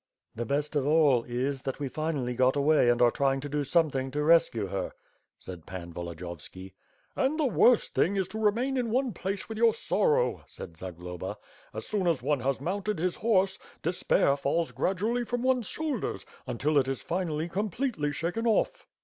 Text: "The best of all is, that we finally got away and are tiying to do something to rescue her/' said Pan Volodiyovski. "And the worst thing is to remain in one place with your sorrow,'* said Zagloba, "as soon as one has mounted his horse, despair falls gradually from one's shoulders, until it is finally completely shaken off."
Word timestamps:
"The 0.33 0.47
best 0.47 0.75
of 0.75 0.87
all 0.87 1.21
is, 1.25 1.61
that 1.61 1.79
we 1.79 1.87
finally 1.87 2.33
got 2.33 2.55
away 2.55 2.89
and 2.89 3.03
are 3.03 3.11
tiying 3.11 3.39
to 3.41 3.47
do 3.49 3.63
something 3.63 4.09
to 4.09 4.23
rescue 4.23 4.67
her/' 4.69 4.93
said 5.37 5.67
Pan 5.67 5.93
Volodiyovski. 5.93 6.73
"And 7.15 7.39
the 7.39 7.45
worst 7.45 7.93
thing 7.93 8.15
is 8.15 8.27
to 8.29 8.39
remain 8.39 8.77
in 8.77 8.89
one 8.89 9.13
place 9.13 9.47
with 9.47 9.59
your 9.59 9.75
sorrow,'* 9.75 10.43
said 10.47 10.75
Zagloba, 10.75 11.37
"as 11.71 11.85
soon 11.85 12.07
as 12.07 12.23
one 12.23 12.39
has 12.39 12.59
mounted 12.59 12.97
his 12.97 13.17
horse, 13.17 13.59
despair 13.83 14.35
falls 14.35 14.71
gradually 14.71 15.23
from 15.23 15.43
one's 15.43 15.67
shoulders, 15.67 16.25
until 16.47 16.79
it 16.79 16.87
is 16.87 17.03
finally 17.03 17.47
completely 17.47 18.11
shaken 18.11 18.47
off." 18.47 18.87